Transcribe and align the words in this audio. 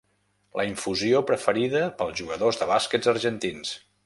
La 0.59 0.63
infusió 0.69 1.21
preferida 1.31 1.83
pels 2.01 2.19
jugadors 2.23 2.61
de 2.63 2.71
bàsquet 2.75 3.13
argentins. 3.15 3.79